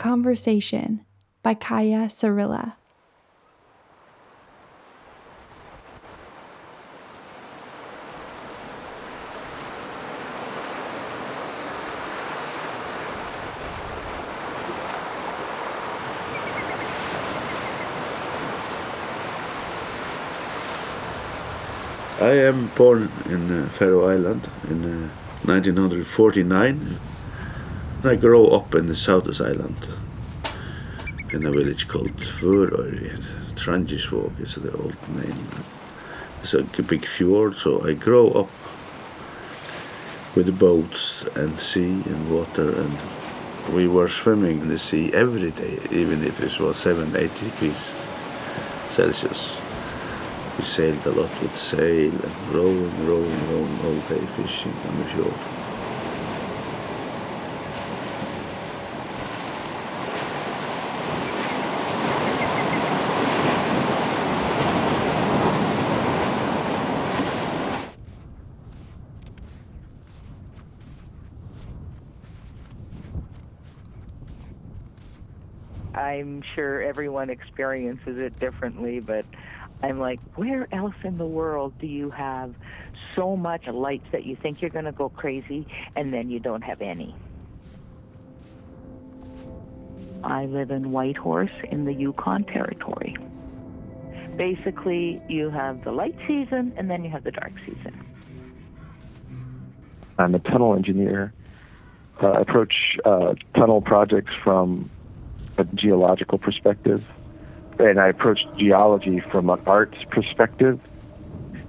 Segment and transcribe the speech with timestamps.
[0.00, 1.04] Conversation
[1.42, 2.72] by Kaya Cirilla.
[22.18, 25.10] I am born in uh, Faroe Island in uh,
[25.44, 26.98] 1949.
[28.02, 29.86] I grew up in the Southest Island
[31.32, 33.12] in a village called Tvørøy.
[33.56, 35.46] Trangisvåg is the old name.
[36.42, 38.48] It's a big fjord, so I grew up
[40.34, 42.96] with boats and sea and water and
[43.74, 47.92] we were swimming in the sea every day, even if it was 7, 8 degrees
[48.88, 49.58] Celsius.
[50.56, 55.04] We sailed a lot with sail and rowing, rowing, rowing all day fishing on the
[55.04, 55.59] fjord.
[76.10, 79.24] I'm sure everyone experiences it differently, but
[79.80, 82.52] I'm like, where else in the world do you have
[83.14, 86.62] so much lights that you think you're going to go crazy and then you don't
[86.62, 87.14] have any?
[90.24, 93.16] I live in Whitehorse in the Yukon Territory.
[94.36, 98.04] Basically, you have the light season and then you have the dark season.
[100.18, 101.32] I'm a tunnel engineer.
[102.20, 104.90] Uh, I approach uh, tunnel projects from
[105.60, 107.06] a geological perspective,
[107.78, 110.80] and I approached geology from an arts perspective.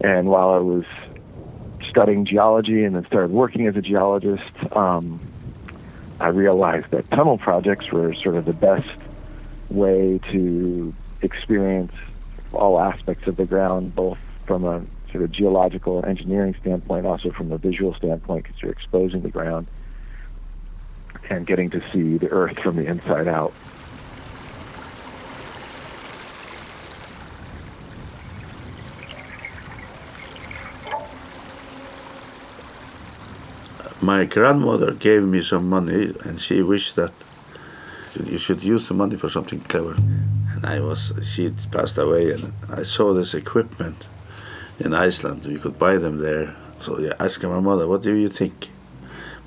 [0.00, 0.84] And while I was
[1.88, 5.20] studying geology and then started working as a geologist, um,
[6.20, 8.88] I realized that tunnel projects were sort of the best
[9.68, 11.92] way to experience
[12.52, 17.52] all aspects of the ground, both from a sort of geological engineering standpoint, also from
[17.52, 19.66] a visual standpoint, because you're exposing the ground
[21.30, 23.52] and getting to see the earth from the inside out.
[34.06, 37.12] My grandmother gave me some money and she wished that
[38.24, 39.94] you should use the money for something clever.
[40.54, 44.06] And I was, she passed away and I saw this equipment
[44.78, 45.44] in Iceland.
[45.44, 46.54] You could buy them there.
[46.78, 48.68] So I asked my mother, what do you think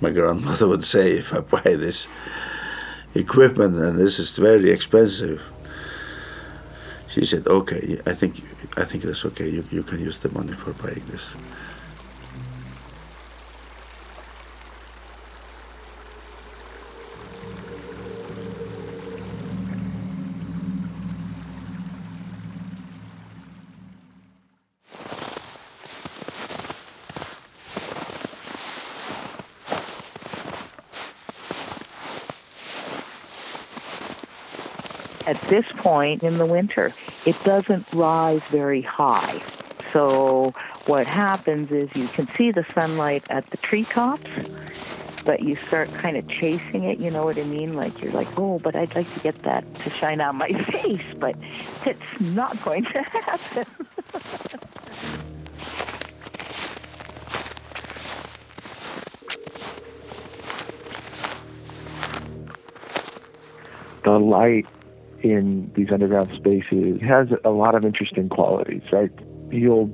[0.00, 2.08] my grandmother would say if I buy this
[3.14, 5.40] equipment and this is very expensive?
[7.08, 8.42] She said, okay, I think,
[8.76, 9.48] I think that's okay.
[9.48, 11.36] You, you can use the money for buying this.
[35.28, 36.94] At this point in the winter,
[37.26, 39.42] it doesn't rise very high.
[39.92, 40.54] So
[40.86, 44.30] what happens is you can see the sunlight at the treetops,
[45.26, 47.74] but you start kind of chasing it, you know what I mean?
[47.74, 51.04] Like you're like, oh, but I'd like to get that to shine on my face,
[51.18, 51.36] but
[51.84, 53.66] it's not going to happen.
[64.04, 64.64] the light
[65.22, 69.10] in these underground spaces has a lot of interesting qualities, right?
[69.50, 69.90] You'll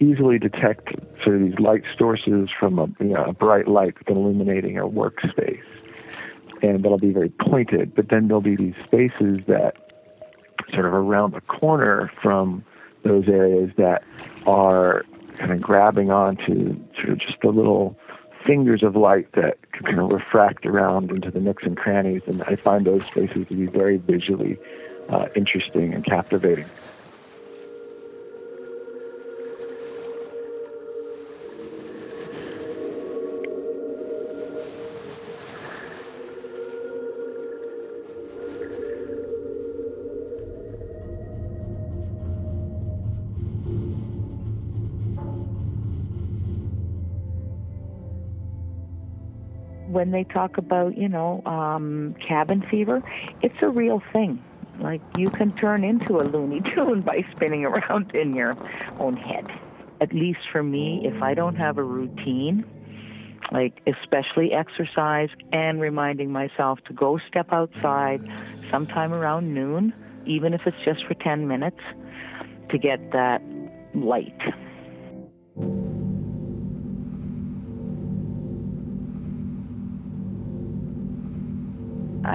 [0.00, 0.88] easily detect
[1.22, 5.62] sort of these light sources from a, you know, a bright light illuminating a workspace.
[6.62, 9.74] And that'll be very pointed, but then there'll be these spaces that
[10.72, 12.64] sort of around the corner from
[13.04, 14.02] those areas that
[14.46, 15.04] are
[15.38, 17.96] kind of grabbing onto sort of just the little
[18.46, 22.22] fingers of light that kind of refract around into the nooks and crannies.
[22.26, 24.58] And I find those spaces to be very visually
[25.08, 26.68] uh, interesting and captivating.
[49.98, 53.02] When they talk about, you know, um, cabin fever,
[53.42, 54.40] it's a real thing.
[54.78, 58.56] Like you can turn into a Looney Tune by spinning around in your
[59.00, 59.48] own head.
[60.00, 62.64] At least for me, if I don't have a routine,
[63.50, 68.20] like especially exercise and reminding myself to go step outside
[68.70, 69.92] sometime around noon,
[70.26, 71.80] even if it's just for 10 minutes,
[72.70, 73.42] to get that
[73.96, 74.38] light.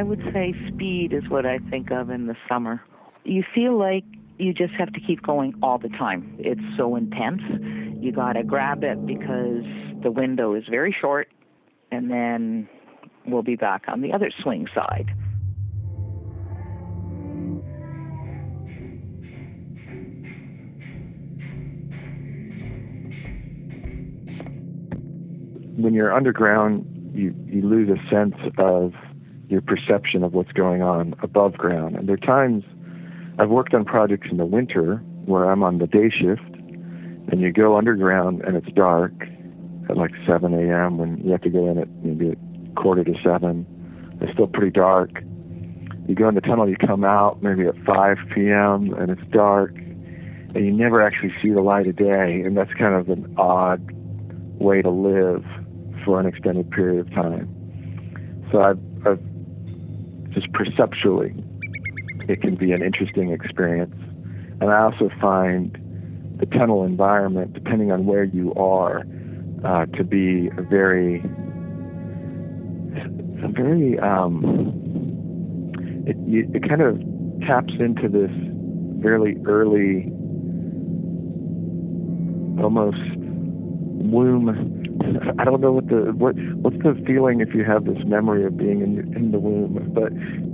[0.00, 2.82] I would say speed is what I think of in the summer.
[3.24, 4.02] You feel like
[4.38, 6.36] you just have to keep going all the time.
[6.38, 7.42] It's so intense.
[8.00, 9.62] You got to grab it because
[10.02, 11.28] the window is very short,
[11.92, 12.66] and then
[13.26, 15.10] we'll be back on the other swing side.
[25.76, 28.94] When you're underground, you, you lose a sense of
[29.50, 31.96] your perception of what's going on above ground.
[31.96, 32.64] And there are times
[33.38, 36.42] I've worked on projects in the winter where I'm on the day shift
[37.30, 39.12] and you go underground and it's dark
[39.88, 40.98] at like 7 a.m.
[40.98, 42.38] when you have to go in at maybe at
[42.76, 44.18] quarter to 7.
[44.20, 45.10] It's still pretty dark.
[46.06, 48.94] You go in the tunnel, you come out maybe at 5 p.m.
[48.94, 49.76] and it's dark
[50.54, 52.42] and you never actually see the light of day.
[52.44, 53.80] And that's kind of an odd
[54.60, 55.44] way to live
[56.04, 57.56] for an extended period of time.
[58.50, 58.89] So I've, I've
[60.32, 61.34] just perceptually,
[62.28, 63.94] it can be an interesting experience.
[64.60, 65.76] And I also find
[66.38, 69.04] the tunnel environment, depending on where you are,
[69.64, 71.20] uh, to be a very,
[73.42, 75.72] a very, um,
[76.06, 76.16] it,
[76.54, 76.98] it kind of
[77.46, 78.30] taps into this
[79.02, 80.06] fairly early,
[82.62, 84.79] almost womb
[85.38, 88.56] I don't know what the what what's the feeling if you have this memory of
[88.56, 90.12] being in in the womb, but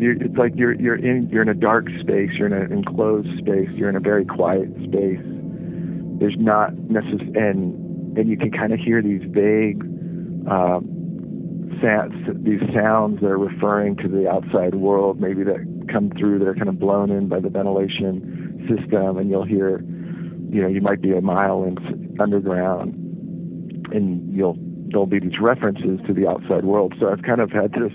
[0.00, 3.28] you, it's like you're you're in you're in a dark space, you're in an enclosed
[3.38, 5.20] space, you're in a very quiet space.
[6.20, 9.82] There's not necessarily and and you can kind of hear these vague
[10.50, 12.14] um, sounds,
[12.44, 16.54] these sounds that are referring to the outside world, maybe that come through that are
[16.54, 19.80] kind of blown in by the ventilation system, and you'll hear,
[20.50, 22.97] you know, you might be a mile in underground
[23.92, 24.56] and you'll
[24.90, 26.94] there'll be these references to the outside world.
[26.98, 27.92] So I've kind of had this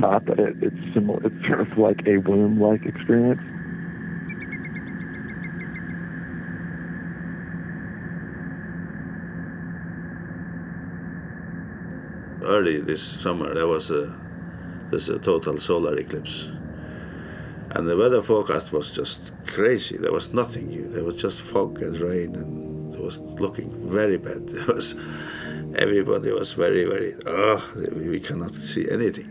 [0.00, 1.20] thought that it, it's similar.
[1.24, 3.40] It's sort of like a womb-like experience.
[12.42, 14.14] Early this summer, there was a
[14.90, 16.48] this a total solar eclipse,
[17.72, 19.96] and the weather forecast was just crazy.
[19.96, 20.90] There was nothing.
[20.90, 22.65] There was just fog and rain and
[23.06, 24.42] was looking very bad.
[24.60, 24.88] It was
[25.86, 27.58] everybody was very very oh
[28.12, 29.30] we cannot see anything.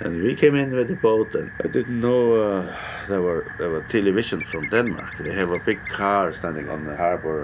[0.00, 2.76] And we came in with the boat, and I didn't know uh,
[3.08, 5.12] there were there were television from Denmark.
[5.18, 7.40] They have a big car standing on the harbor,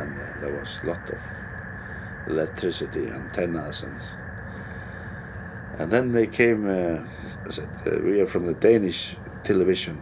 [0.00, 1.20] and uh, there was a lot of
[2.32, 3.98] electricity antennas and.
[5.78, 6.60] And then they came.
[6.68, 7.00] Uh,
[7.50, 9.96] said, uh, we are from the Danish television,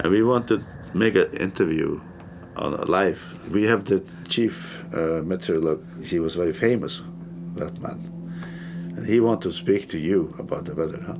[0.00, 0.56] and we want to
[0.92, 2.00] make an interview
[2.56, 3.50] on live.
[3.50, 5.22] We have the chief uh.
[6.02, 7.02] He was very famous,
[7.54, 7.98] that man,
[8.96, 11.02] and he wanted to speak to you about the weather.
[11.06, 11.16] Huh?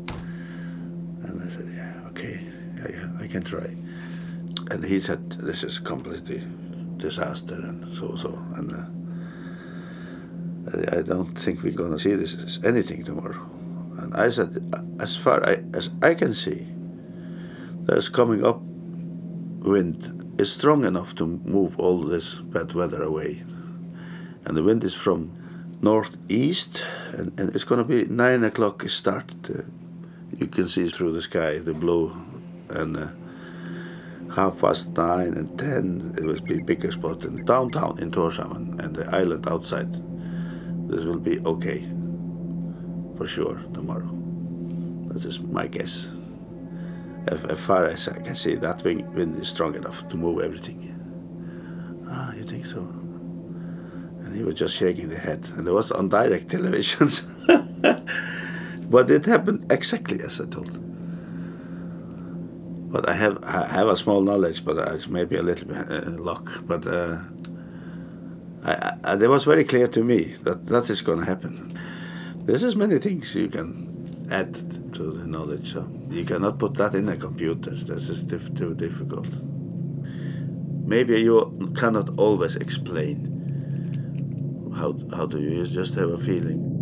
[1.24, 2.40] And I said, yeah, okay,
[2.76, 3.76] yeah, I can try.
[4.70, 6.42] And he said, this is completely
[6.96, 8.72] disaster and so so and.
[8.72, 8.84] Uh,
[10.66, 13.38] I don't think we're gonna see this as anything tomorrow.
[13.98, 16.66] And I said, as far I, as I can see,
[17.82, 23.44] there's coming up wind is strong enough to move all this bad weather away.
[24.44, 25.32] And the wind is from
[25.80, 29.32] northeast, and, and it's going to be 9 o'clock start.
[29.48, 29.62] Uh,
[30.36, 32.12] you can see through the sky the blue,
[32.70, 33.08] and uh,
[34.34, 38.96] half past 9 and 10 it will be bigger spot in downtown in Tórshavn and,
[38.96, 39.92] the island outside.
[40.88, 41.88] This will be okay
[43.16, 44.10] for sure tomorrow.
[45.08, 46.08] That is my guess
[47.26, 50.90] as far as I can see, that wind is strong enough to move everything.
[52.10, 52.80] Ah, you think so?
[52.80, 55.48] And he was just shaking the head.
[55.56, 57.24] And it was on direct televisions.
[58.90, 60.80] but it happened exactly as I told.
[62.92, 66.10] But I have I have a small knowledge, but it's maybe a little bit uh,
[66.10, 66.62] luck.
[66.64, 67.18] But uh,
[68.62, 71.76] I, I, it was very clear to me that that is going to happen.
[72.44, 75.72] There's as many things you can add to the knowledge.
[75.72, 77.70] So you cannot put that in a computer.
[77.70, 79.28] This is diff too difficult.
[80.86, 83.30] Maybe you cannot always explain.
[84.76, 86.73] How how do you just have a feeling?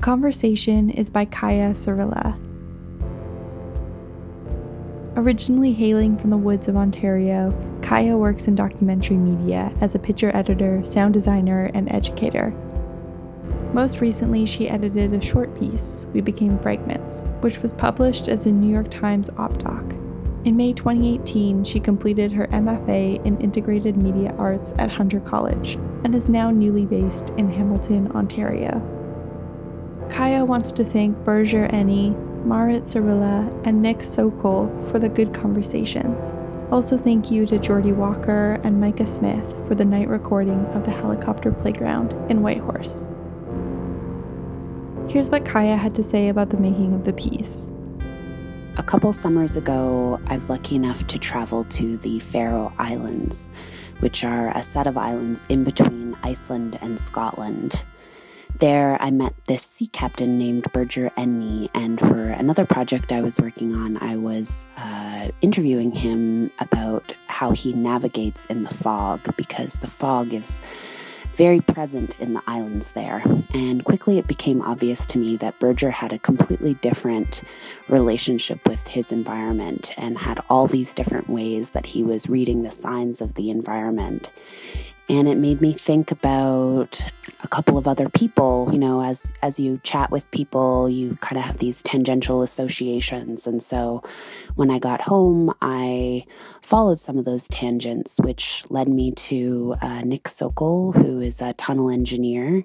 [0.00, 2.34] Conversation is by Kaya Cirilla.
[5.14, 7.52] Originally hailing from the woods of Ontario,
[7.82, 12.54] Kaya works in documentary media as a picture editor, sound designer, and educator.
[13.74, 18.52] Most recently, she edited a short piece, We Became Fragments, which was published as a
[18.52, 19.84] New York Times op doc.
[20.46, 26.14] In May 2018, she completed her MFA in Integrated Media Arts at Hunter College and
[26.14, 28.96] is now newly based in Hamilton, Ontario.
[30.10, 32.14] Kaya wants to thank Berger Enni,
[32.44, 36.32] Marit Cirilla, and Nick Sokol for the good conversations.
[36.72, 40.90] Also, thank you to Jordy Walker and Micah Smith for the night recording of the
[40.90, 43.04] helicopter playground in Whitehorse.
[45.08, 47.70] Here's what Kaya had to say about the making of the piece.
[48.76, 53.48] A couple summers ago, I was lucky enough to travel to the Faroe Islands,
[54.00, 57.84] which are a set of islands in between Iceland and Scotland.
[58.58, 63.40] There, I met this sea captain named Berger Enni, and for another project I was
[63.40, 69.74] working on, I was uh, interviewing him about how he navigates in the fog because
[69.74, 70.60] the fog is
[71.32, 73.22] very present in the islands there.
[73.54, 77.42] And quickly it became obvious to me that Berger had a completely different
[77.88, 82.70] relationship with his environment and had all these different ways that he was reading the
[82.70, 84.32] signs of the environment
[85.10, 87.04] and it made me think about
[87.42, 91.36] a couple of other people you know as as you chat with people you kind
[91.36, 93.46] of have these tangential associations.
[93.46, 94.02] And so
[94.54, 96.24] when i got home i
[96.62, 101.52] followed some of those tangents which led me to uh, nick sokol who is a
[101.54, 102.64] tunnel engineer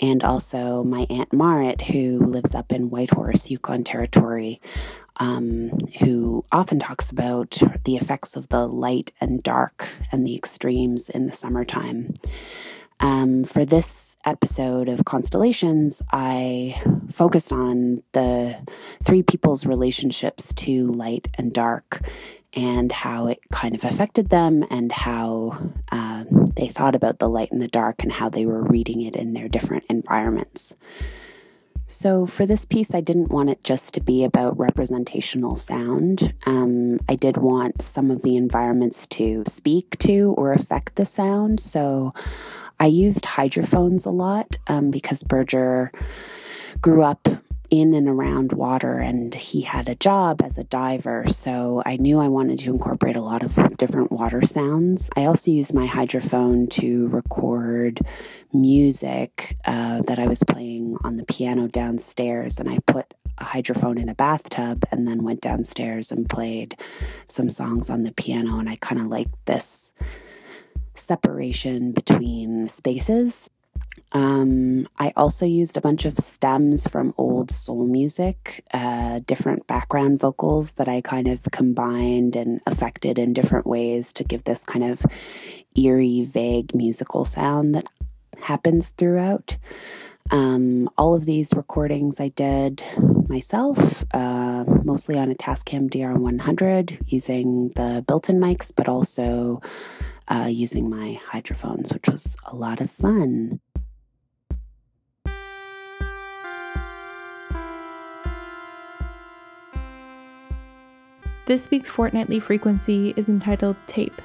[0.00, 4.60] and also my aunt marit who lives up in whitehorse yukon territory
[5.18, 11.08] um, who often talks about the effects of the light and dark and the extremes
[11.08, 12.14] in the summertime.
[12.98, 18.56] Um, for this episode of Constellations, I focused on the
[19.04, 22.00] three people's relationships to light and dark
[22.54, 26.24] and how it kind of affected them and how uh,
[26.54, 29.32] they thought about the light and the dark and how they were reading it in
[29.34, 30.76] their different environments.
[31.88, 36.34] So, for this piece, I didn't want it just to be about representational sound.
[36.44, 41.60] Um, I did want some of the environments to speak to or affect the sound.
[41.60, 42.12] So,
[42.80, 45.92] I used hydrophones a lot um, because Berger
[46.80, 47.28] grew up
[47.70, 52.18] in and around water and he had a job as a diver so i knew
[52.20, 55.10] i wanted to incorporate a lot of different water sounds.
[55.16, 58.00] I also used my hydrophone to record
[58.52, 64.00] music uh, that i was playing on the piano downstairs and i put a hydrophone
[64.00, 66.76] in a bathtub and then went downstairs and played
[67.28, 69.92] some songs on the piano and i kind of liked this
[70.94, 73.50] separation between spaces
[74.12, 80.20] um, I also used a bunch of stems from old soul music, uh, different background
[80.20, 84.84] vocals that I kind of combined and affected in different ways to give this kind
[84.84, 85.04] of
[85.76, 87.88] eerie, vague musical sound that
[88.38, 89.56] happens throughout.
[90.30, 92.82] Um, all of these recordings I did
[93.28, 99.60] myself, uh, mostly on a Tascam DR100 using the built in mics, but also
[100.28, 103.60] uh, using my hydrophones, which was a lot of fun.
[111.46, 114.20] This week's fortnightly frequency is entitled Tape.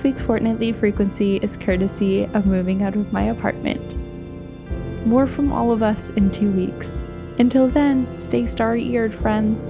[0.00, 3.98] This week's fortnightly frequency is courtesy of moving out of my apartment.
[5.06, 6.98] More from all of us in two weeks.
[7.38, 9.60] Until then, stay starry eared, friends.